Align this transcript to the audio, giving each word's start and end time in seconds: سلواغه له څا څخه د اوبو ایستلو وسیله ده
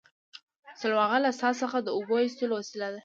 سلواغه 0.79 1.17
له 1.25 1.31
څا 1.39 1.49
څخه 1.61 1.77
د 1.81 1.87
اوبو 1.97 2.15
ایستلو 2.21 2.53
وسیله 2.57 2.87
ده 2.93 2.99